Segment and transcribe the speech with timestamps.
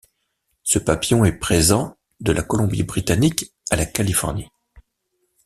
[0.63, 4.49] Ce papillon est présent de la Colombie-Britannique à la Californie.